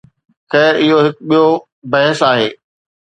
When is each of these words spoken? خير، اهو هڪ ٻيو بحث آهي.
خير، 0.53 0.73
اهو 0.85 0.99
هڪ 1.05 1.15
ٻيو 1.33 1.43
بحث 1.97 2.19
آهي. 2.31 2.47